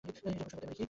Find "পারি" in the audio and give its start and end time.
0.59-0.75